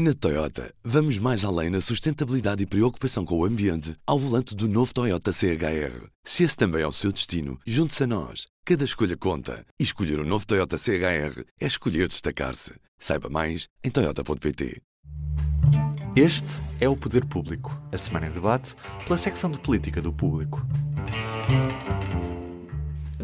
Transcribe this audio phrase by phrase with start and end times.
[0.00, 4.68] Na Toyota, vamos mais além na sustentabilidade e preocupação com o ambiente ao volante do
[4.68, 6.06] novo Toyota CHR.
[6.22, 8.46] Se esse também é o seu destino, junte-se a nós.
[8.64, 9.66] Cada escolha conta.
[9.76, 12.74] E escolher o um novo Toyota CHR é escolher destacar-se.
[12.96, 14.80] Saiba mais em Toyota.pt.
[16.14, 20.64] Este é o Poder Público, a semana em debate pela secção de política do público.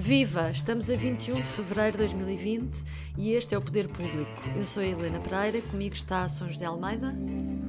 [0.05, 0.51] Viva!
[0.51, 2.85] Estamos a 21 de fevereiro de 2020
[3.17, 4.31] e este é o Poder Público.
[4.55, 7.11] Eu sou a Helena Pereira, comigo está a São José Almeida.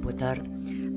[0.01, 0.49] Boa tarde.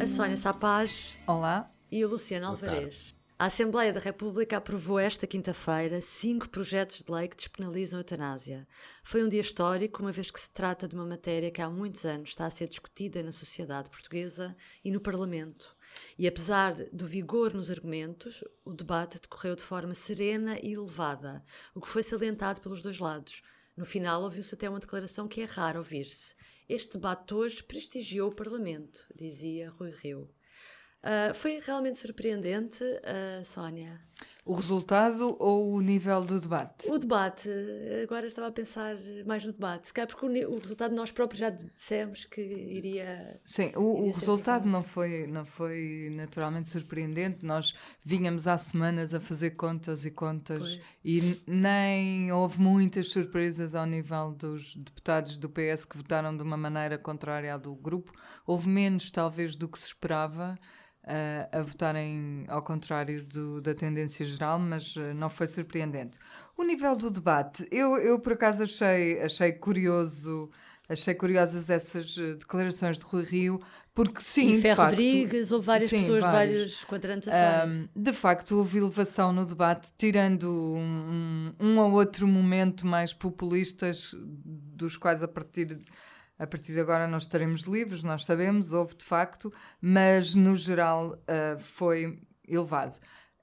[0.03, 1.17] A Sónia Sapaz.
[1.29, 1.71] Olá.
[1.93, 3.15] E o Luciano Alvarez.
[3.39, 8.67] A Assembleia da República aprovou esta quinta-feira cinco projetos de lei que despenalizam a eutanásia.
[9.05, 12.05] Foi um dia histórico, uma vez que se trata de uma matéria que há muitos
[12.05, 15.78] anos está a ser discutida na sociedade portuguesa e no Parlamento.
[16.19, 21.81] E apesar do vigor nos argumentos, o debate decorreu de forma serena e elevada, o
[21.81, 23.43] que foi salientado pelos dois lados.
[23.77, 26.35] No final, ouviu-se até uma declaração que é raro ouvir-se.
[26.69, 30.31] Este debate hoje prestigiou o Parlamento, dizia Rui Rio.
[30.99, 34.01] Uh, foi realmente surpreendente, uh, Sónia?
[34.49, 36.91] O resultado ou o nível do debate?
[36.91, 37.51] O debate.
[38.03, 39.89] Agora estava a pensar mais no debate.
[39.89, 43.39] Se calhar porque o, o resultado nós próprios já dissemos que iria.
[43.45, 47.45] Sim, o, iria o resultado não foi, não foi naturalmente surpreendente.
[47.45, 50.81] Nós vínhamos há semanas a fazer contas e contas pois.
[51.05, 56.57] e nem houve muitas surpresas ao nível dos deputados do PS que votaram de uma
[56.57, 58.13] maneira contrária à do grupo.
[58.47, 60.59] Houve menos, talvez, do que se esperava
[61.53, 66.19] a votarem ao contrário do, da tendência geral, mas eh, não foi surpreendente.
[66.57, 70.51] O nível do debate, eu, eu por acaso achei, achei curioso,
[70.89, 73.61] achei curiosas essas eh, declarações de Rui Rio,
[73.95, 78.13] porque sim, e Fé Rodrigues, houve várias sim, pessoas, vários, vários quadrantes a um, De
[78.13, 85.23] facto, houve elevação no debate, tirando um, um ou outro momento mais populistas, dos quais
[85.23, 85.79] a partir
[86.39, 91.13] a partir de agora nós estaremos livres, nós sabemos, houve de facto, mas no geral
[91.13, 92.99] uh, foi elevado.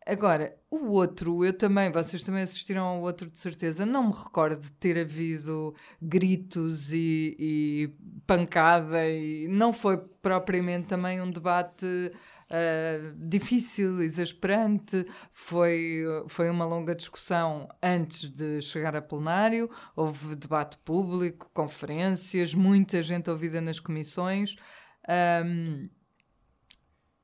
[0.07, 4.61] Agora, o outro, eu também, vocês também assistiram ao outro de certeza, não me recordo
[4.61, 7.93] de ter havido gritos e, e
[8.27, 12.11] pancada, e não foi propriamente também um debate
[12.51, 15.05] uh, difícil, exasperante.
[15.33, 23.01] Foi, foi uma longa discussão antes de chegar a plenário, houve debate público, conferências, muita
[23.01, 24.55] gente ouvida nas comissões.
[25.45, 25.89] Um,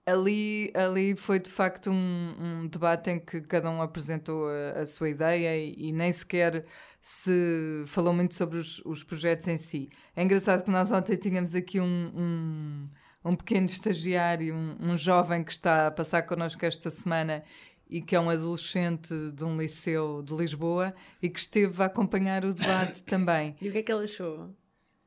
[0.06, 4.86] ali, ali foi de facto um, um, debate em que cada um apresentou a, a
[4.86, 6.66] sua ideia e, e, nem sequer
[7.02, 9.90] se falou muito sobre os, os, projetos em si.
[10.16, 12.90] É engraçado que nós ontem tínhamos aqui um, um
[13.24, 17.44] um pequeno estagiário, um, um jovem que está a passar connosco esta semana
[17.90, 22.46] e que é um adolescente de um liceu de Lisboa e que esteve a acompanhar
[22.46, 23.56] o debate também.
[23.62, 24.50] E o que é que ele achou?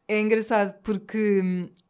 [0.07, 1.41] É engraçado porque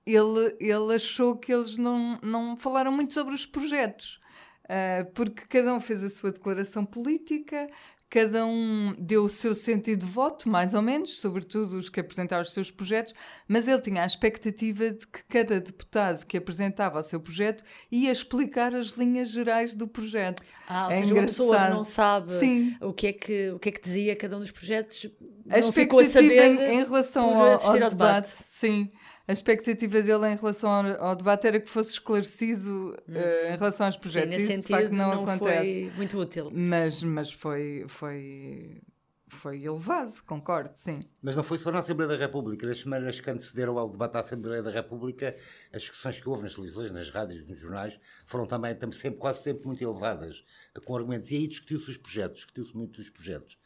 [0.06, 4.20] ele, ele achou que eles não, não falaram muito sobre os projetos.
[4.64, 7.68] Uh, porque cada um fez a sua declaração política,
[8.14, 12.42] cada um deu o seu sentido de voto, mais ou menos, sobretudo os que apresentaram
[12.42, 13.12] os seus projetos,
[13.48, 18.12] mas ele tinha a expectativa de que cada deputado que apresentava o seu projeto ia
[18.12, 20.42] explicar as linhas gerais do projeto.
[20.68, 21.18] Ah, ou é seja, engraçado.
[21.18, 22.76] uma pessoa que não sabe Sim.
[22.80, 25.10] O, que é que, o que é que dizia cada um dos projetos,
[25.50, 27.90] a não ficou a saber em, em relação ao, ao, ao, debate.
[27.90, 28.32] debate.
[28.46, 28.92] Sim
[29.26, 33.14] a expectativa dele em relação ao, ao, debate era que fosse esclarecido hum.
[33.14, 34.34] uh, em relação aos projetos.
[34.34, 35.88] Sim, Isso sentido, de facto não, não acontece.
[35.88, 36.50] Foi muito útil.
[36.52, 38.82] Mas, mas foi, foi,
[39.28, 41.00] foi elevado, concordo, sim.
[41.22, 42.66] Mas não foi só na Assembleia da República.
[42.66, 45.34] Nas semanas que antecederam ao debate da Assembleia da República,
[45.72, 49.42] as discussões que houve nas televisões, nas rádios, nos jornais, foram também, também sempre, quase
[49.42, 50.44] sempre muito elevadas,
[50.84, 51.30] com argumentos.
[51.30, 53.58] E aí discutiu-se os projetos, discutiu-se muito os projetos.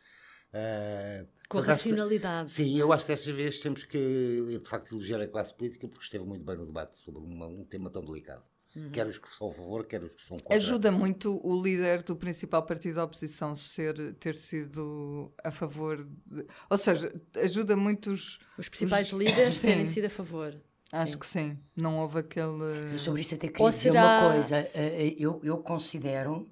[0.52, 2.48] Uh, com racionalidade.
[2.48, 5.88] Que, sim, eu acho que desta vez temos que, de facto, elogiar a classe política
[5.88, 8.42] porque esteve muito bem no debate sobre uma, um tema tão delicado.
[8.76, 8.90] Uhum.
[8.90, 10.56] Quer os que são a favor, quer os que são contra.
[10.56, 16.04] Ajuda muito o líder do principal partido da oposição ser, ter sido a favor.
[16.04, 18.38] De, ou seja, ajuda muito os.
[18.58, 19.68] Os principais os, líderes sim.
[19.68, 20.54] terem sido a favor.
[20.92, 21.18] Acho sim.
[21.18, 21.58] que sim.
[21.74, 22.92] Não houve aquele.
[22.92, 24.20] Eu sobre isso até queria dizer será...
[24.20, 24.56] uma coisa.
[24.58, 26.48] Eh, eh, eu, eu considero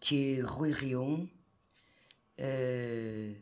[0.00, 1.28] que Rui Rio.
[2.38, 3.36] Uh,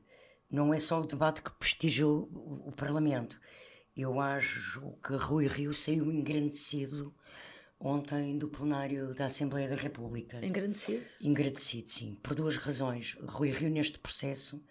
[0.51, 3.41] não é só o debate que prestigiou o, o Parlamento.
[3.97, 7.15] Eu acho que Rui Rio saiu engrandecido
[7.79, 10.45] ontem do plenário da Assembleia da República.
[10.45, 11.07] Engrandecido?
[11.21, 13.17] Engrandecido, sim, por duas razões.
[13.23, 14.63] Rui Rio, neste processo,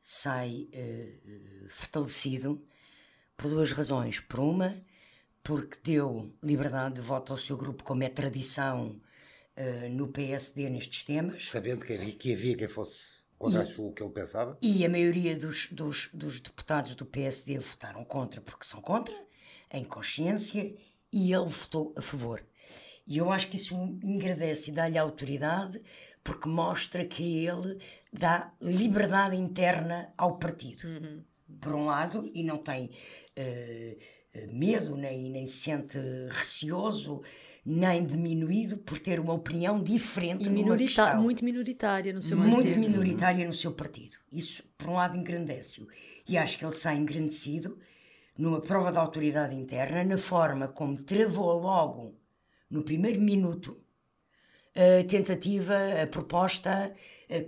[0.00, 2.64] sai uh, fortalecido
[3.36, 4.20] por duas razões.
[4.20, 4.74] Por uma,
[5.42, 9.00] porque deu liberdade de voto ao seu grupo, como é tradição
[9.56, 11.50] uh, no PSD nestes temas.
[11.50, 14.58] Sabendo que havia, que havia quem fosse contra e, o que ele pensava.
[14.62, 19.14] E a maioria dos, dos, dos deputados do PSD votaram contra porque são contra.
[19.70, 20.74] em consciência,
[21.12, 22.44] e ele votou a favor.
[23.06, 25.80] E eu acho que isso engrandece e dá-lhe autoridade,
[26.22, 27.78] porque mostra que ele
[28.12, 30.88] dá liberdade interna ao partido.
[30.88, 31.22] Uhum.
[31.60, 32.90] Por um lado, e não tem
[33.38, 35.98] uh, medo, nem, nem se sente
[36.30, 37.22] receoso,
[37.64, 42.78] nem diminuído por ter uma opinião diferente e minorita muito minoritária no seu muito partido.
[42.78, 44.18] Muito minoritária no seu partido.
[44.30, 45.88] Isso, por um lado, engrandece-o.
[46.28, 47.78] E acho que ele sai engrandecido
[48.36, 52.14] numa prova de autoridade interna, na forma como travou logo,
[52.68, 53.80] no primeiro minuto,
[54.74, 56.92] a tentativa, a proposta,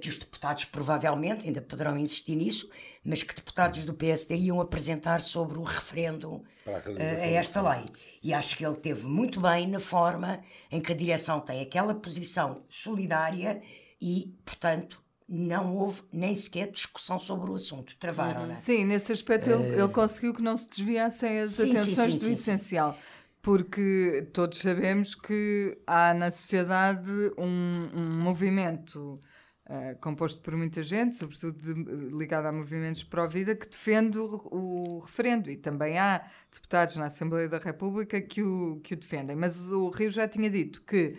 [0.00, 2.70] que os deputados provavelmente ainda poderão insistir nisso,
[3.06, 7.84] mas que deputados do PSD iam apresentar sobre o referendo a, a esta lei.
[8.22, 11.94] E acho que ele teve muito bem na forma em que a direção tem aquela
[11.94, 13.62] posição solidária
[14.02, 17.96] e, portanto, não houve nem sequer discussão sobre o assunto.
[17.96, 18.46] Travaram, uhum.
[18.48, 18.58] não é?
[18.58, 19.52] Sim, nesse aspecto uh...
[19.52, 22.98] ele, ele, conseguiu que não se desviassem as sim, atenções sim, sim, do essencial.
[23.40, 29.20] Porque todos sabemos que há na sociedade um, um movimento
[29.68, 34.98] uh, composto por muita gente, sobretudo de, ligado a movimentos pró-vida, que defende o, o,
[35.00, 35.50] referendo.
[35.50, 39.36] E também há deputados na Assembleia da República que o, que o defendem.
[39.36, 41.16] Mas o Rio já tinha dito que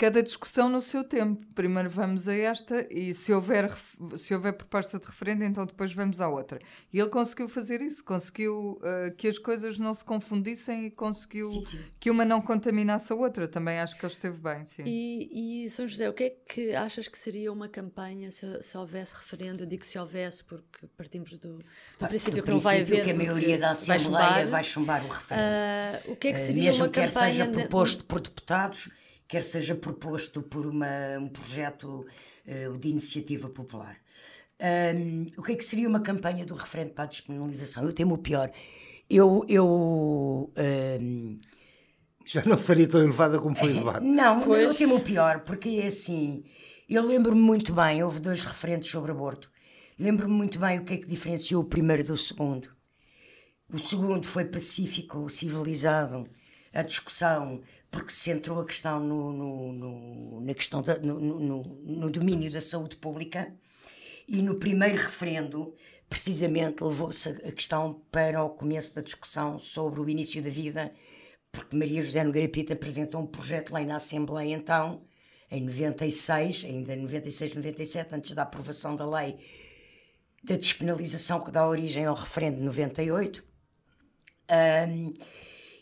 [0.00, 1.46] cada discussão no seu tempo.
[1.54, 3.70] Primeiro vamos a esta e se houver,
[4.16, 6.58] se houver proposta de referendo, então depois vamos à outra.
[6.90, 11.44] E ele conseguiu fazer isso, conseguiu uh, que as coisas não se confundissem e conseguiu
[11.44, 11.78] sim, sim.
[12.00, 13.46] que uma não contaminasse a outra.
[13.46, 14.84] Também acho que ele esteve bem, sim.
[14.86, 18.78] E, e São José, o que é que achas que seria uma campanha se, se
[18.78, 19.64] houvesse referendo?
[19.64, 21.64] Eu digo se houvesse, porque partimos do, do
[22.00, 23.04] ah, princípio do que não vai haver.
[23.04, 26.08] que a maioria da Assembleia vai chumbar, vai chumbar o referendo.
[26.08, 28.88] Uh, o que é que seria uh, mesmo uma quer campanha seja proposto por deputados
[29.30, 32.04] quer seja proposto por uma, um projeto
[32.46, 33.96] uh, de iniciativa popular.
[34.60, 37.84] Um, o que é que seria uma campanha do referendo para a despenalização?
[37.84, 38.50] Eu temo o pior.
[39.08, 39.44] Eu.
[39.48, 40.52] eu
[41.00, 41.40] um,
[42.26, 44.04] Já não seria tão elevada como foi o debate.
[44.06, 44.64] Não, pois...
[44.64, 46.44] eu temo o pior, porque é assim.
[46.88, 49.48] Eu lembro-me muito bem, houve dois referentes sobre aborto.
[49.98, 52.68] Lembro-me muito bem o que é que diferenciou o primeiro do segundo.
[53.72, 56.28] O segundo foi pacífico, civilizado,
[56.72, 62.10] a discussão porque se centrou a questão no, no, no na questão da, no, no,
[62.10, 63.52] domínio da saúde pública
[64.28, 65.74] e no primeiro referendo
[66.08, 70.92] precisamente levou-se a questão para o começo da discussão sobre o início da vida
[71.50, 75.02] porque Maria José Nogueira Pinto apresentou um projeto de lei na Assembleia então
[75.50, 79.36] em 96, ainda em 96, 97 antes da aprovação da lei
[80.42, 83.44] da despenalização que dá origem ao referendo de 98
[84.88, 85.12] um,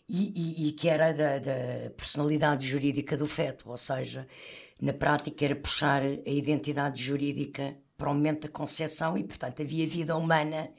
[0.08, 4.26] e, e, e que era da, da, personalidade jurídica do feto, ou seja,
[4.80, 9.86] na prática era puxar a identidade jurídica para o momento da concepção e, portanto, havia
[9.86, 10.70] vida humana,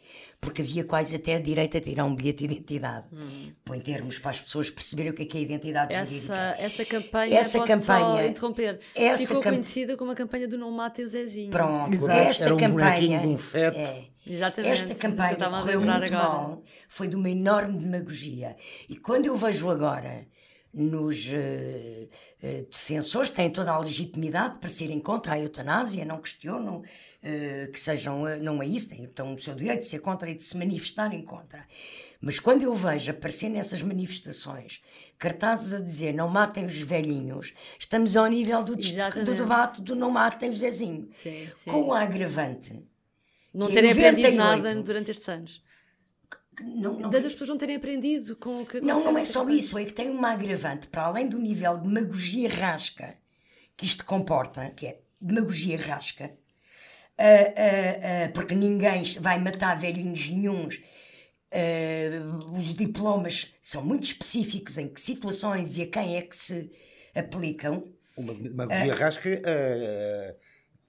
[0.41, 3.07] porque havia quase até a direito a tirar um bilhete de identidade.
[3.11, 3.51] Hum.
[3.65, 6.55] Põe termos para as pessoas perceberem o que é, que é a identidade essa, jurídica.
[6.57, 9.51] Essa campanha, essa campanha interromper, essa ficou cam...
[9.51, 11.51] conhecida como a campanha do Não Mate o Zezinho.
[11.51, 12.19] Pronto, Exato.
[12.19, 13.19] esta era um campanha...
[13.19, 13.77] de um feto.
[13.77, 14.73] É, Exatamente.
[14.73, 16.11] Esta campanha correu muito agora.
[16.11, 18.55] mal, foi de uma enorme demagogia.
[18.87, 20.25] E quando eu vejo agora
[20.73, 26.77] nos uh, uh, defensores, têm toda a legitimidade para serem contra a eutanásia, não questionam
[26.77, 30.35] uh, que sejam, não é isso, têm então, o seu direito de ser contra e
[30.35, 31.65] de se manifestarem contra.
[32.21, 34.81] Mas quando eu vejo aparecer nessas manifestações
[35.17, 40.11] cartazes a dizer não matem os velhinhos, estamos ao nível do, do debate do não
[40.11, 41.09] matem o Zezinho.
[41.13, 41.71] Sim, sim.
[41.71, 42.83] Com o agravante
[43.53, 45.63] não terem aprendido nada durante estes anos.
[46.63, 49.77] Não, não, das pessoas não terem aprendido com o que Não, não é só isso,
[49.77, 53.17] é que tem uma agravante, para além do nível de demagogia rasca
[53.79, 60.29] que isto comporta, que é demagogia rasca, uh, uh, uh, porque ninguém vai matar velhinhos
[60.29, 60.81] nenhums.
[62.57, 66.69] os diplomas são muito específicos em que situações e a quem é que se
[67.15, 67.85] aplicam.
[68.17, 69.41] Uma demagogia rasca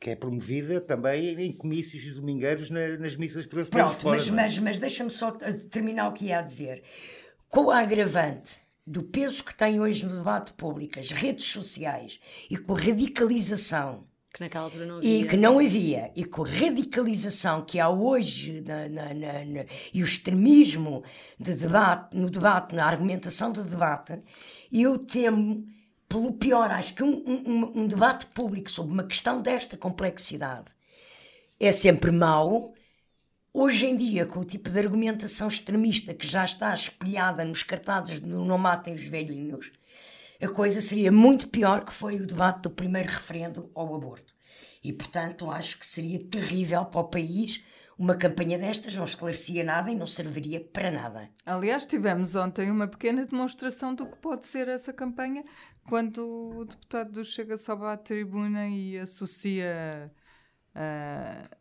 [0.01, 4.29] que é promovida também em comícios domingueiros na, nas missas por esse Pronto, fora, mas,
[4.29, 4.33] é?
[4.33, 5.33] mas, mas deixa-me só
[5.71, 6.83] terminar o que ia a dizer.
[7.51, 12.57] Com o agravante do peso que tem hoje no debate público as redes sociais e
[12.57, 15.21] com a radicalização que naquela altura não havia.
[15.21, 16.13] E que não havia.
[16.15, 21.03] E com a radicalização que há hoje na, na, na, na, e o extremismo
[21.39, 24.23] de debate, no debate, na argumentação do debate,
[24.73, 25.67] eu temo
[26.11, 30.73] pelo pior, acho que um, um, um, debate público sobre uma questão desta complexidade
[31.59, 32.75] é sempre mau.
[33.55, 38.21] Hoje em dia, com o tipo de argumentação extremista que já está espelhada nos cartazes
[38.21, 39.71] de Não Matem os Velhinhos,
[40.43, 44.35] a coisa seria muito pior que foi o debate do primeiro referendo ao aborto.
[44.83, 47.63] E, portanto, acho que seria terrível para o país
[48.01, 51.29] uma campanha destas não esclarecia nada e não serviria para nada.
[51.45, 55.45] Aliás, tivemos ontem uma pequena demonstração do que pode ser essa campanha
[55.89, 60.13] quando o deputado do Chega sobe à tribuna e associa,
[60.75, 61.57] uh,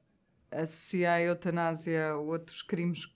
[0.52, 3.08] associa a eutanásia a outros crimes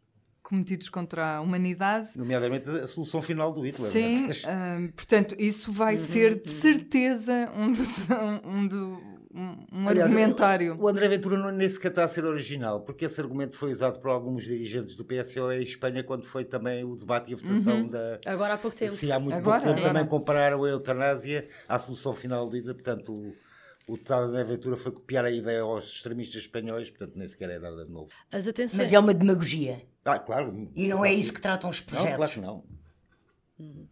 [0.41, 2.09] cometidos contra a humanidade.
[2.15, 3.91] Nomeadamente a solução final do Hitler.
[3.91, 8.07] Sim, uh, portanto, isso vai uhum, ser de certeza um, dos,
[8.43, 10.77] um, do, um, Aliás, argumentário.
[10.79, 13.99] O André Ventura não nem sequer está a ser original, porque esse argumento foi usado
[13.99, 17.81] por alguns dirigentes do PSOE em Espanha quando foi também o debate e a votação
[17.81, 17.89] uhum.
[17.89, 18.19] da.
[18.25, 18.93] Agora há pouco tempo.
[18.93, 22.75] Sim, há muito agora, pouco tempo também compararam a eutanásia à solução final do Hitler,
[22.75, 23.11] portanto.
[23.11, 23.33] O,
[23.85, 27.59] o tal da aventura foi copiar a ideia aos extremistas espanhóis, portanto nem sequer é
[27.59, 28.09] nada de novo.
[28.31, 28.77] As atenções...
[28.77, 29.81] Mas é uma demagogia.
[30.05, 30.71] Ah, claro.
[30.73, 31.11] E não claro.
[31.11, 32.11] é isso que tratam os projetos.
[32.11, 32.63] Não, claro que não.
[33.59, 33.87] Uhum.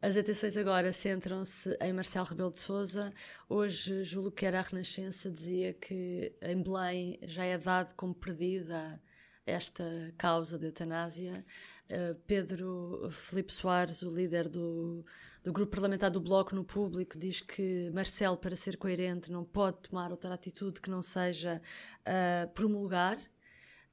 [0.00, 3.12] As atenções agora centram-se em Marcelo Rebelo de Sousa.
[3.48, 9.02] Hoje, Júlio que era a Renascença dizia que em Belém já é dado como perdida
[9.44, 9.84] esta
[10.16, 11.44] causa de eutanásia.
[11.90, 15.04] Uh, Pedro Felipe Soares, o líder do,
[15.42, 19.78] do grupo parlamentar do Bloco no público, diz que Marcelo, para ser coerente, não pode
[19.78, 21.60] tomar outra atitude que não seja
[22.06, 23.18] uh, promulgar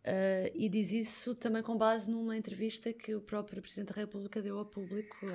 [0.05, 4.39] Uh, e diz isso também com base numa entrevista que o próprio Presidente da República
[4.39, 5.25] deu ao público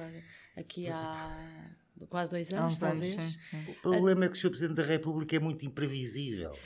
[0.57, 1.77] aqui há
[2.09, 3.15] quase dois anos, talvez.
[3.15, 3.73] Sim, sim.
[3.73, 4.51] O problema é que o Sr.
[4.51, 6.57] Presidente da República é muito imprevisível.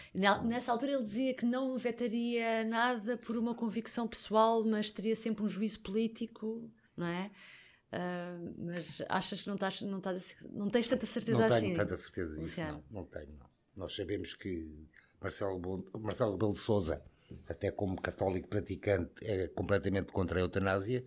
[0.45, 5.45] Nessa altura ele dizia que não vetaria nada por uma convicção pessoal, mas teria sempre
[5.45, 7.31] um juízo político, não é?
[7.93, 11.55] Uh, mas achas que não, estás, não, estás, não tens tanta certeza não assim?
[11.55, 12.85] Não tenho tanta certeza disso, não.
[12.91, 13.47] Não tenho, não.
[13.77, 14.89] Nós sabemos que
[15.21, 17.03] Marcelo, Marcelo Rebelo de Sousa
[17.49, 21.05] até como católico praticante, é completamente contra a eutanásia.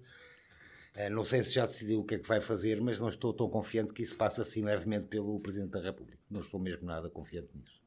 [0.97, 3.31] Eh, não sei se já decidiu o que é que vai fazer, mas não estou
[3.31, 6.17] tão confiante que isso passe assim levemente pelo Presidente da República.
[6.27, 7.79] Não estou mesmo nada confiante nisso.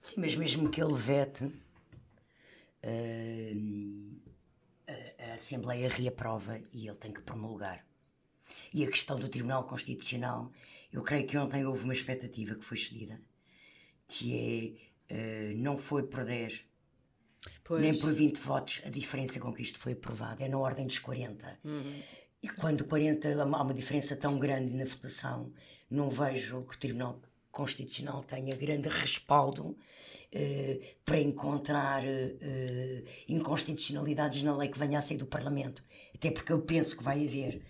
[0.00, 1.52] Sim, mas mesmo que ele vete, uh,
[4.88, 7.86] a, a Assembleia reaprova e ele tem que promulgar.
[8.74, 10.50] E a questão do Tribunal Constitucional,
[10.92, 13.20] eu creio que ontem houve uma expectativa que foi cedida,
[14.08, 16.66] que é, uh, não foi por 10,
[17.62, 17.80] Pois.
[17.80, 20.42] Nem por 20 votos a diferença com que isto foi aprovado.
[20.42, 21.58] É na ordem dos 40.
[21.64, 22.02] Uhum.
[22.42, 25.52] E quando 40 há uma diferença tão grande na votação,
[25.90, 29.76] não vejo que o Tribunal Constitucional tenha grande respaldo
[30.30, 35.82] eh, para encontrar eh, inconstitucionalidades na lei que venha a sair do Parlamento.
[36.14, 37.60] Até porque eu penso que vai haver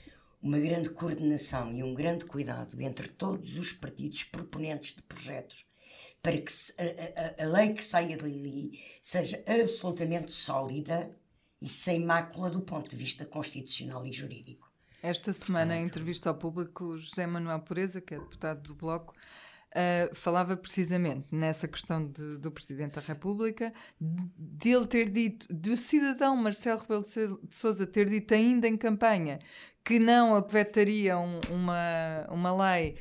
[0.42, 5.66] uma grande coordenação e um grande cuidado entre todos os partidos proponentes de projetos
[6.22, 11.10] para que a, a, a lei que saia dali seja absolutamente sólida
[11.60, 14.68] e sem mácula do ponto de vista constitucional e jurídico.
[15.02, 19.14] Esta semana, em entrevista ao público, José Manuel Pureza, que é deputado do Bloco,
[19.70, 25.76] uh, falava precisamente nessa questão de, do Presidente da República, de ele ter dito, do
[25.76, 29.38] cidadão Marcelo Rebelo de Sousa ter dito ainda em campanha
[29.84, 32.98] que não avetaria um, uma, uma lei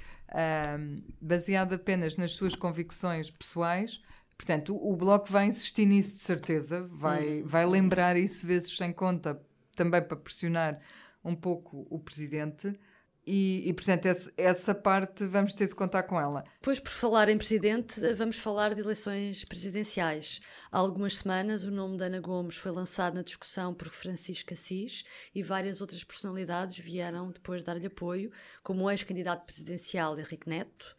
[0.79, 4.01] um, baseado apenas nas suas convicções pessoais.
[4.37, 8.93] Portanto, o, o Bloco vai insistir nisso de certeza, vai, vai lembrar isso vezes sem
[8.93, 9.41] conta,
[9.75, 10.79] também para pressionar
[11.23, 12.77] um pouco o Presidente.
[13.29, 16.45] E, e, portanto, essa, essa, parte vamos ter de contar com ela.
[16.61, 20.39] Pois, por falar em presidente, vamos falar de eleições presidenciais.
[20.71, 25.03] Há algumas semanas, o nome de Ana Gomes foi lançado na discussão por Francisco Assis
[25.35, 28.31] e várias outras personalidades vieram depois dar-lhe apoio,
[28.63, 30.95] como o ex-candidato presidencial Henrique Neto,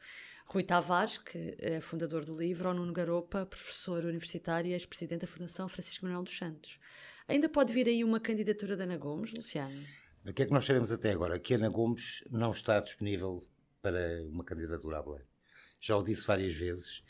[0.50, 5.26] Rui Tavares, que é fundador do livro, ou Nuno Garopa, professor universitário e ex-presidente da
[5.26, 6.81] Fundação Francisco Manuel dos Santos.
[7.28, 9.78] Ainda pode vir aí uma candidatura de Ana Gomes, Luciano?
[10.26, 11.38] O que é que nós sabemos até agora?
[11.38, 13.47] Que Ana Gomes não está disponível
[13.83, 15.21] para uma candidatura à Belém.
[15.78, 17.02] Já o disse várias vezes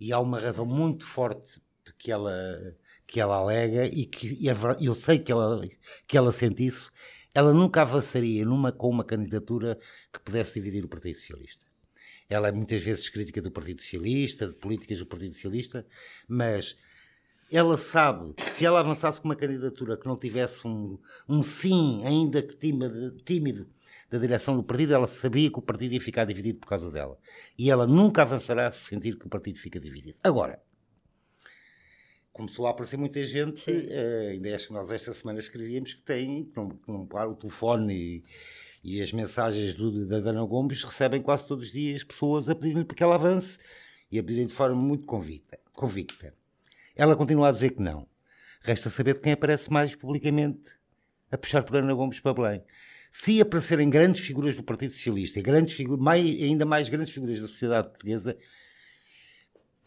[0.00, 1.60] e há uma razão muito forte
[1.98, 2.32] que ela,
[3.06, 4.46] que ela alega e que e
[4.86, 5.60] eu sei que ela,
[6.06, 6.90] que ela sente isso.
[7.34, 9.76] Ela nunca avançaria numa, com uma candidatura
[10.10, 11.67] que pudesse dividir o Partido Socialista.
[12.28, 15.86] Ela é muitas vezes crítica do Partido Socialista, de políticas do Partido Socialista,
[16.28, 16.76] mas
[17.50, 22.04] ela sabe que se ela avançasse com uma candidatura que não tivesse um, um sim,
[22.04, 23.66] ainda que tímido, tímido,
[24.10, 27.18] da direção do partido, ela sabia que o partido ia ficar dividido por causa dela.
[27.58, 30.18] E ela nunca avançará se sentir que o partido fica dividido.
[30.22, 30.62] Agora,
[32.32, 36.56] começou a aparecer muita gente, uh, ainda que nós esta semana escrevíamos que tem, que
[36.56, 38.24] não, que não para o telefone e,
[38.82, 42.84] e as mensagens do, da Dana Gomes recebem quase todos os dias pessoas a pedir-lhe
[42.84, 43.58] que ela avance
[44.10, 45.58] e a pedir de forma muito convicta.
[45.72, 46.32] convicta.
[46.96, 48.06] Ela continua a dizer que não.
[48.60, 50.76] Resta saber de quem aparece mais publicamente
[51.30, 52.64] a puxar por Ana Gomes para Belém.
[53.10, 57.48] Se aparecerem grandes figuras do Partido Socialista e grandes mais, ainda mais grandes figuras da
[57.48, 58.36] sociedade portuguesa,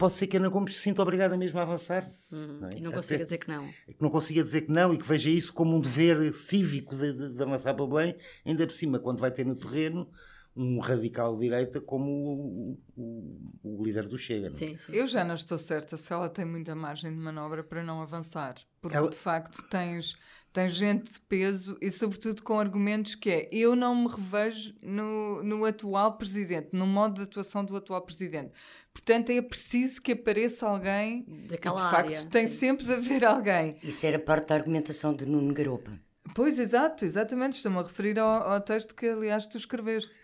[0.02, 2.12] pode ser que Ana Gomes se sinta obrigada mesmo a avançar.
[2.30, 2.66] Uhum.
[2.72, 2.76] é?
[2.76, 3.66] E não Até- consiga dizer que não.
[3.68, 7.12] que não consiga dizer que não e que veja isso como um dever cívico de,
[7.12, 10.10] de, de avançar para bem, ainda por cima, quando vai ter no terreno
[10.54, 14.48] um radical de direita como o, o, o líder do Chega.
[14.50, 14.58] não é?
[14.58, 14.92] Sim, sim.
[14.92, 18.56] Eu já não estou certa se ela tem muita margem de manobra para não avançar.
[18.80, 20.14] Porque, Ela- de facto, tens,
[20.52, 25.42] tens gente de peso e, sobretudo, com argumentos que é eu não me revejo no,
[25.42, 28.52] no atual presidente, no modo de atuação do atual presidente.
[28.92, 31.24] Portanto, é preciso que apareça alguém.
[31.48, 32.56] Daquela e, de facto, área, tem sim.
[32.56, 33.78] sempre de haver alguém.
[33.82, 35.98] Isso era parte da argumentação de Nuno Garopa.
[36.34, 37.56] Pois, exato, exatamente.
[37.56, 40.14] Estou-me a referir ao, ao texto que, aliás, tu escreveste.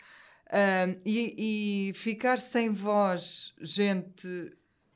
[0.51, 4.53] Ahm, e, e ficar sem voz, gente.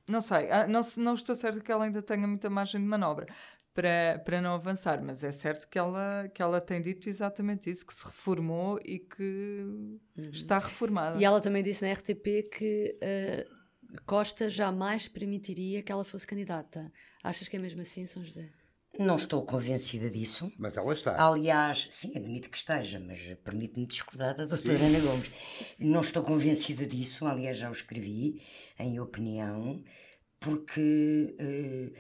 [0.08, 3.26] Não sei, ah, não, não estou certa que ela ainda tenha muita margem de manobra
[3.74, 7.86] para, para não avançar, mas é certo que ela, que ela tem dito exatamente isso:
[7.86, 9.98] que se reformou e que
[10.32, 11.18] está reformada.
[11.20, 13.46] E ela também disse na RTP que eh,
[14.06, 16.92] Costa jamais permitiria que ela fosse candidata.
[17.22, 18.50] Achas que é mesmo assim, São José?
[18.98, 20.52] Não estou convencida disso.
[20.58, 21.26] Mas ela está.
[21.26, 25.30] Aliás, sim, admito que esteja, mas permite-me discordar da doutora Ana Gomes.
[25.78, 28.42] Não estou convencida disso, aliás, já o escrevi
[28.78, 29.82] em opinião,
[30.38, 31.92] porque eh,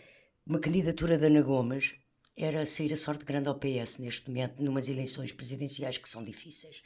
[0.46, 1.94] uma candidatura da Ana Gomes
[2.36, 6.82] era sair a sorte grande ao PS neste momento, numas eleições presidenciais que são difíceis.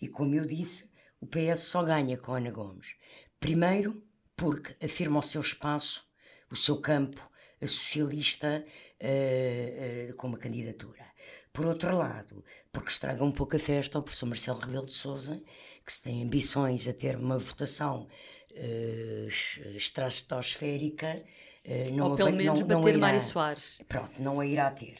[0.00, 0.90] E como eu disse,
[1.20, 2.94] o PS só ganha com Ana Gomes.
[3.40, 4.02] Primeiro,
[4.36, 6.06] porque afirma o seu espaço,
[6.50, 7.30] o seu campo
[7.60, 8.64] a socialista
[8.98, 11.04] eh, eh, com uma candidatura.
[11.52, 15.40] Por outro lado, porque estraga um pouco a festa ao professor Marcelo Rebelo de Sousa,
[15.84, 18.08] que se tem ambições a ter uma votação
[18.50, 21.24] eh, es- estratosférica, eh,
[21.92, 23.80] não Ou a pelo vai- menos não- não a bater Mário Soares.
[23.88, 24.96] Pronto, não a irá ter.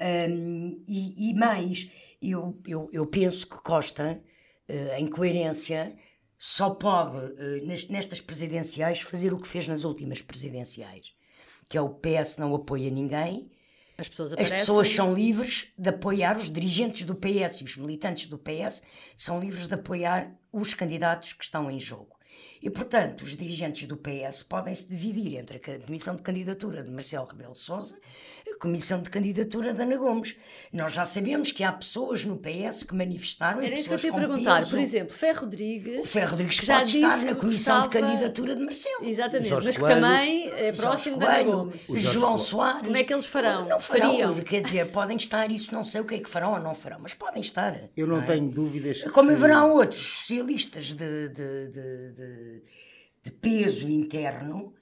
[0.00, 1.88] Hum, e, e mais,
[2.20, 4.22] eu, eu, eu penso que Costa,
[4.68, 5.96] eh, em coerência,
[6.38, 11.12] só pode, eh, nes- nestas presidenciais, fazer o que fez nas últimas presidenciais,
[11.68, 13.50] que é o PS não apoia ninguém,
[13.98, 14.58] As pessoas as aparecem.
[14.58, 18.82] pessoas são livres de apoiar os dirigentes do PS e os militantes do PS
[19.16, 22.15] são livres de apoiar os candidatos que estão em jogo.
[22.62, 26.90] E, portanto, os dirigentes do PS podem se dividir entre a comissão de candidatura de
[26.90, 27.98] Marcelo Rebelo de Sousa
[28.54, 30.36] a comissão de candidatura de Ana Gomes.
[30.72, 33.98] Nós já sabemos que há pessoas no PS que manifestaram e Era isso que eu
[33.98, 34.58] pessoas te ia perguntar.
[34.58, 34.70] peso.
[34.70, 35.98] Por exemplo, Ferro Rodrigues.
[36.06, 39.04] O Ferro Rodrigues que já pode estar na que comissão de gostava- candidatura de Marcelo.
[39.04, 41.88] Exatamente, Jorge mas que Coelho, também é próximo da Ana Gomes.
[41.88, 42.82] o João Soares.
[42.84, 43.68] Como é que eles farão?
[43.68, 44.34] Não farão, Fariam?
[44.42, 46.98] quer dizer, podem estar, isso não sei o que é que farão ou não farão,
[47.00, 47.78] mas podem estar.
[47.96, 48.22] Eu não é?
[48.24, 52.62] tenho dúvidas que Como haverá outros socialistas de, de, de, de-
[53.24, 54.72] de peso interno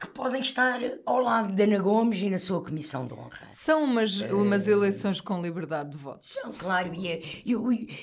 [0.00, 3.48] que podem estar ao lado de Ana Gomes e na sua comissão de honra.
[3.52, 6.20] São umas, umas eleições com liberdade de voto.
[6.24, 7.52] São, claro, e, é- e,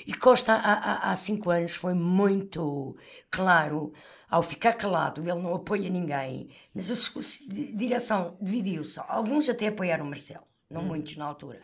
[0.06, 2.96] e Costa há, há, há cinco anos foi muito
[3.30, 3.92] claro,
[4.30, 7.20] ao ficar calado, ele não apoia ninguém, mas a sua
[7.74, 9.00] direção dividiu-se.
[9.08, 11.60] Alguns até apoiaram Marcelo, não muitos na altura.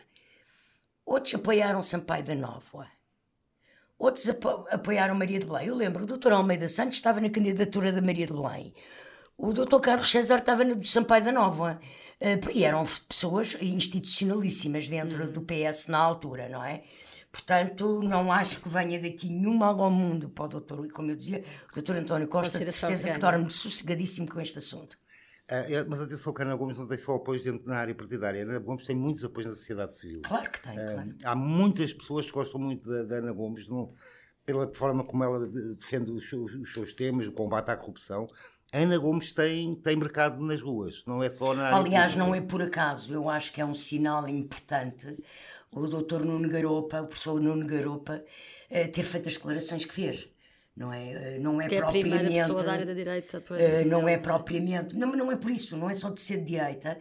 [1.05, 2.87] Outros apoiaram Sampaio da Nova.
[3.97, 5.67] Outros apo- apoiaram Maria de Belém.
[5.67, 8.73] Eu lembro, o doutor Almeida Santos estava na candidatura da Maria de Belém.
[9.37, 11.79] O doutor Carlos César estava no do Sampaio da Nova.
[12.19, 16.83] Eh, E eram pessoas institucionalíssimas dentro do PS na altura, não é?
[17.31, 21.11] Portanto, não acho que venha daqui nenhum mal ao mundo para o doutor, e como
[21.11, 24.97] eu dizia, o doutor António Costa, de certeza que dorme sossegadíssimo com este assunto.
[25.47, 28.41] É, mas atenção que a Ana Gomes não tem só apoios dentro na área partidária.
[28.41, 30.21] A Ana Gomes tem muitos apoios na sociedade civil.
[30.23, 31.15] Claro que tem, claro.
[31.23, 33.91] Há muitas pessoas que gostam muito da, da Ana Gomes não-
[34.45, 38.27] pela forma como ela de- defende os seus, os seus temas, o combate à corrupção.
[38.77, 42.27] Ana Gomes tem, tem mercado nas ruas, não é só na área Aliás, pública.
[42.29, 45.15] não é por acaso, eu acho que é um sinal importante
[45.71, 48.23] o doutor Nuno Garopa, o professor Nuno Garopa,
[48.69, 50.27] eh, ter feito as declarações que fez.
[50.75, 52.53] Não é, Eh, não é Que é a propriamente.
[52.63, 53.41] da área da direita.
[53.45, 54.95] pois, eh, não é propriamente.
[54.95, 56.97] Não, não é por isso, não é só de ser de direita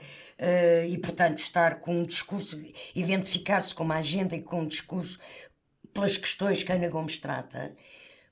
[0.88, 2.60] e, portanto, estar com um discurso,
[2.94, 5.18] identificar-se com uma agenda e com um discurso
[5.92, 7.74] pelas questões que a Ana Gomes trata,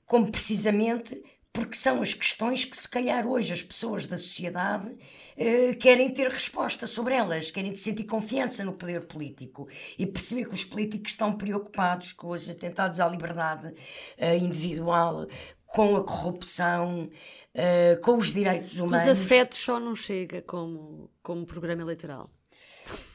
[0.05, 1.21] como precisamente
[1.53, 4.97] porque são as questões que, se calhar, hoje as pessoas da sociedade
[5.37, 10.55] eh, querem ter resposta sobre elas, querem sentir confiança no poder político e perceber que
[10.55, 13.71] os políticos estão preocupados com os atentados à liberdade
[14.17, 15.27] eh, individual,
[15.67, 17.11] com a corrupção,
[17.53, 19.07] eh, com os direitos Os humanos.
[19.07, 22.31] afetos só não chega como, como programa eleitoral.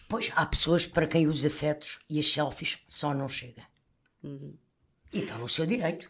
[0.09, 3.67] Pois há pessoas para quem os afetos e as selfies só não chega.
[5.13, 6.09] E estão no seu direito.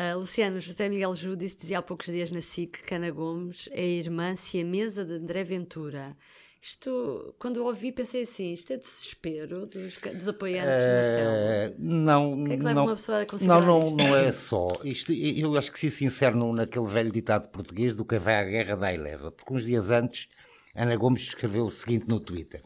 [0.00, 3.80] Ah, Luciano, José Miguel Júdice dizia há poucos dias na SIC que Ana Gomes é
[3.80, 6.16] a irmã siamesa de André Ventura
[6.62, 11.30] Isto, quando ouvi, pensei assim: isto é desespero dos, dos apoiantes de Marcelo.
[11.30, 14.68] Eh, não, que é que leva não, uma pessoa a considerar não, não, é só.
[14.84, 15.86] Isto, eu acho que se
[16.32, 19.32] no- naquele velho ditado português do que vai à guerra dá e leva.
[19.32, 20.28] Porque uns dias antes,
[20.76, 22.62] Ana Gomes escreveu o seguinte no Twitter.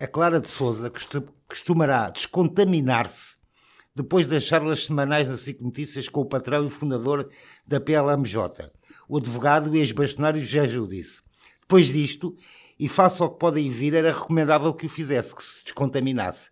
[0.00, 3.37] A Clara de Souza costu- costumará descontaminar-se
[3.98, 7.28] depois das charlas semanais na SIC Notícias com o patrão e fundador
[7.66, 8.70] da PLMJ,
[9.08, 11.20] o advogado e ex-bastonário José Judice.
[11.60, 12.34] Depois disto,
[12.78, 16.48] e face ao que podem vir, era recomendável que o fizesse, que se descontaminasse,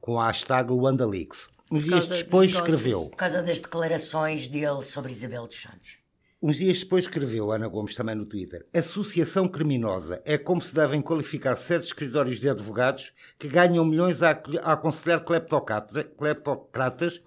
[0.00, 1.48] com a hashtag LuandaLeaks.
[1.68, 6.03] Uns dias depois escreveu, Por causa das declarações dele sobre Isabel dos Santos.
[6.46, 11.00] Uns dias depois escreveu, Ana Gomes também no Twitter, associação criminosa é como se devem
[11.00, 17.22] qualificar certos escritórios de advogados que ganham milhões a, a aconselhar cleptocrata- cleptocratas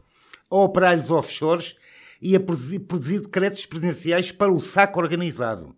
[0.48, 1.76] ou operar-lhes offshores
[2.22, 5.76] e a produzir, produzir decretos presidenciais para o saco organizado.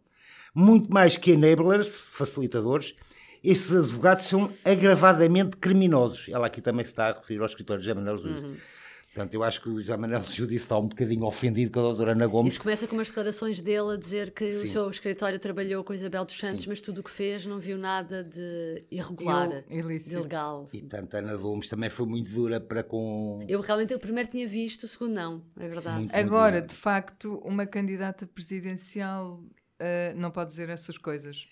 [0.53, 2.93] Muito mais que enablers, facilitadores,
[3.41, 6.27] estes advogados são agravadamente criminosos.
[6.27, 8.43] Ela aqui também se está a referir ao escritório de Manuel Júdice.
[8.43, 8.78] Uhum.
[9.13, 12.11] Portanto, eu acho que o José Manuel Júdice está um bocadinho ofendido com a doutora
[12.11, 12.53] Ana Gomes.
[12.53, 16.23] Isso começa com umas declarações dele a dizer que o seu escritório trabalhou com Isabel
[16.23, 20.11] dos Santos, mas tudo o que fez não viu nada de irregular, ilícito.
[20.11, 20.69] de ilegal.
[20.71, 23.39] E portanto, a Ana Gomes também foi muito dura para com.
[23.47, 25.99] Eu realmente o primeiro tinha visto, o segundo não, é verdade.
[25.99, 26.15] Muito.
[26.15, 29.43] Agora, de facto, uma candidata presidencial
[29.79, 31.47] ah, não pode dizer essas coisas.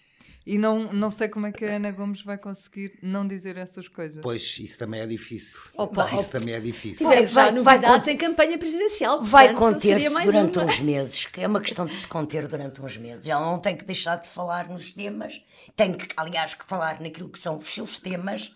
[0.49, 3.89] E não, não sei como é que a Ana Gomes vai conseguir não dizer essas
[3.89, 4.21] coisas.
[4.21, 5.59] Pois, isso também é difícil.
[5.75, 6.39] Opa, isso opa.
[6.39, 7.05] também é difícil.
[7.05, 9.21] Tivemos Vai- já vai novidades con- em campanha presidencial.
[9.21, 10.65] Vai conter-se durante uma.
[10.65, 13.27] uns meses, que é uma questão de se conter durante uns meses.
[13.27, 15.43] Ela não tem que deixar de falar nos temas,
[15.75, 18.55] tem que, aliás, que falar naquilo que são os seus temas,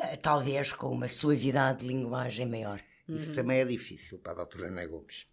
[0.00, 2.80] eh, talvez com uma suavidade de linguagem maior.
[3.08, 5.27] Isso também é difícil para a doutora Ana Gomes.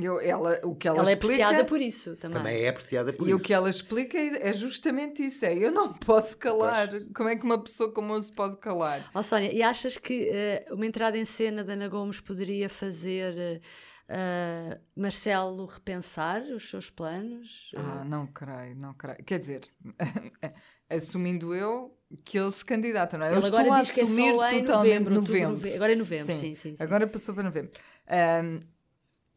[0.00, 2.38] Eu, ela, o que ela, Ela é explica, apreciada por isso também.
[2.38, 3.36] Também é apreciada por E isso.
[3.42, 6.88] o que ela explica é é justamente isso: é eu não posso calar.
[7.14, 9.10] Como é que uma pessoa como eu se pode calar?
[9.14, 13.34] Ó Sónia, e achas que eh, uma entrada em cena da Ana Gomes poderia fazer
[13.38, 13.60] eh,
[14.08, 17.70] eh, Marcelo repensar os seus planos?
[17.76, 19.22] Ah, não creio, não creio.
[19.24, 19.60] Quer dizer,
[20.88, 23.28] assumindo eu que ele se candidata, não é?
[23.28, 25.20] eu Ele estou agora a diz que é só assumir em totalmente novembro, novembro.
[25.20, 26.82] outubro, nove- agora é novembro, sim, sim, sim.
[26.84, 27.72] Agora passou para novembro.
[28.08, 28.60] Ahm,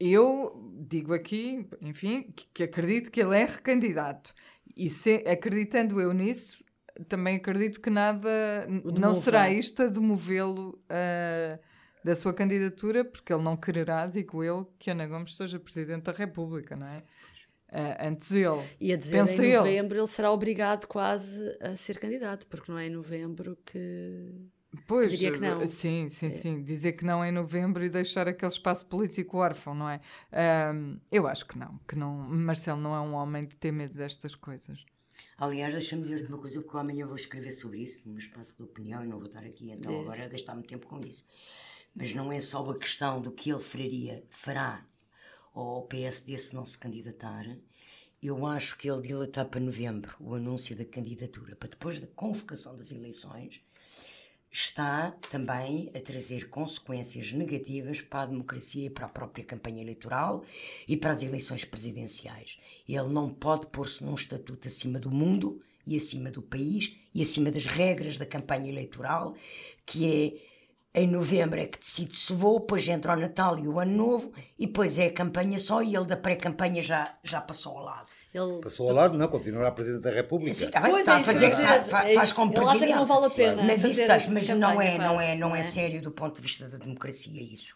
[0.01, 0.51] eu
[0.87, 4.33] digo aqui, enfim, que, que acredito que ele é recandidato.
[4.75, 6.63] E se- acreditando eu nisso,
[7.07, 8.29] também acredito que nada
[8.97, 11.59] não será isto a demovê-lo ah,
[12.03, 16.11] da sua candidatura, porque ele não quererá, digo eu, que Ana Gomes seja Presidente da
[16.11, 17.03] República, não é?
[17.71, 18.63] Ah, antes ele.
[18.79, 19.57] E a dizer Pensa em ele.
[19.57, 24.29] novembro ele será obrigado quase a ser candidato, porque não é em novembro que.
[24.87, 25.61] Pois, diria que não.
[25.61, 25.67] É.
[25.67, 26.63] sim, sim, sim.
[26.63, 29.99] Dizer que não em novembro e deixar aquele espaço político órfão, não é?
[30.31, 32.15] Ahm, eu acho que não, que não.
[32.15, 34.85] Marcelo não é um homem de ter medo destas coisas.
[35.37, 39.03] Aliás, deixa-me dizer-te uma coisa, porque amanhã vou escrever sobre isso, num espaço de opinião,
[39.03, 41.27] e não vou estar aqui então agora a gastar muito tempo com isso.
[41.93, 44.85] Mas não é só a questão do que ele faria, fará
[45.53, 47.45] ao PSD se não se candidatar.
[48.21, 52.77] Eu acho que ele dilatar para novembro o anúncio da candidatura, para depois da convocação
[52.77, 53.61] das eleições,
[54.51, 60.43] está também a trazer consequências negativas para a democracia e para a própria campanha eleitoral
[60.87, 62.59] e para as eleições presidenciais.
[62.87, 67.49] Ele não pode pôr-se num estatuto acima do mundo e acima do país e acima
[67.49, 69.35] das regras da campanha eleitoral,
[69.85, 70.51] que é
[70.93, 74.33] em novembro é que decide se vou, depois entra o Natal e o Ano Novo,
[74.59, 78.09] e depois é a campanha só, e ele da pré-campanha já, já passou ao lado.
[78.33, 78.61] Ele.
[78.61, 80.53] Passou ao lado, não, continuará Presidente da República.
[80.53, 82.35] Sim, tá bem, Pois está é, a fazer, tá- é faz isso.
[82.35, 82.95] como Ele acha que presidente.
[82.97, 85.59] não vale a pena Mas isso faz, mas não é, não é, não não é
[85.59, 85.63] é?
[85.63, 87.75] sério do ponto de vista da democracia isso.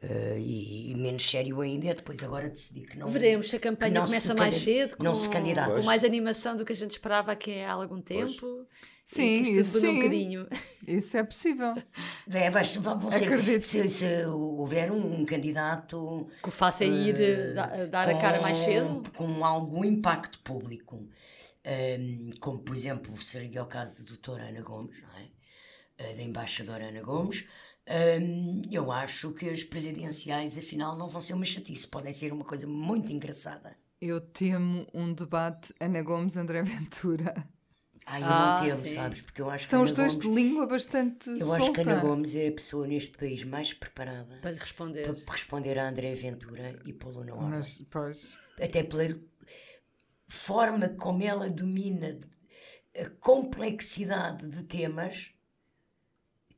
[0.00, 3.60] Eh, e, e menos sério ainda é depois agora decidir que não Veremos se a
[3.60, 5.74] campanha começa mais cedo, com, não se candidata.
[5.74, 8.64] com mais animação do que a gente esperava aqui há algum tempo.
[9.04, 10.02] Sim, isso demorou um sim.
[10.02, 10.48] bocadinho.
[10.86, 11.74] Isso é possível.
[12.30, 13.62] É, vai, vão ser, Acredito.
[13.62, 18.58] se, se houver um, um candidato Que o faça ir da- dar a cara mais
[18.58, 19.02] cedo.
[19.16, 21.08] com algum impacto público,
[21.64, 26.14] Ahm, como por exemplo seria o caso da doutora Ana Gomes, não é?
[26.14, 27.44] Da embaixadora Ana Gomes,
[28.70, 32.66] Eu acho que as presidenciais afinal não vão ser uma chatice, podem ser uma coisa
[32.66, 33.76] muito engraçada.
[34.00, 37.34] Eu temo um debate Ana Gomes-André Ventura.
[38.06, 38.94] Ah, eu Ah, não temo, sim.
[38.94, 39.20] sabes?
[39.20, 41.62] Porque eu acho São que os dois Gomes, de língua bastante Eu solta.
[41.62, 45.02] acho que Ana Gomes é a pessoa neste país mais preparada Para lhe responder.
[45.24, 47.50] para responder a André Ventura e pô-lo na ordem.
[47.50, 49.18] Mas, pois, até pela
[50.28, 52.18] forma como ela domina
[52.96, 55.32] a complexidade de temas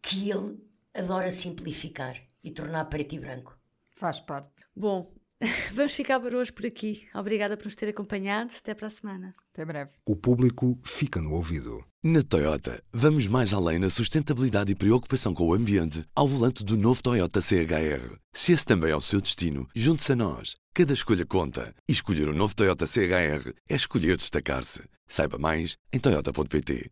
[0.02, 0.58] que ele
[0.94, 3.58] adora simplificar e tornar preto e branco.
[3.94, 4.64] faz parte.
[4.74, 5.12] Bom,
[5.72, 7.06] vamos ficar por hoje por aqui.
[7.14, 8.52] Obrigada por nos ter acompanhado.
[8.58, 9.34] Até para a semana.
[9.52, 9.90] Até breve.
[10.06, 11.84] O público fica no ouvido.
[12.02, 16.74] Na Toyota, vamos mais além na sustentabilidade e preocupação com o ambiente ao volante do
[16.74, 18.16] novo Toyota CHR.
[18.32, 20.54] Se esse também é o seu destino, junte-se a nós.
[20.72, 21.74] Cada escolha conta.
[21.86, 24.80] E escolher o um novo Toyota CHR é escolher destacar-se.
[25.06, 26.88] Saiba mais em Toyota.pt.